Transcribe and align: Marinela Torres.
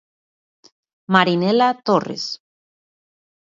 Marinela 1.13 1.67
Torres. 1.85 2.25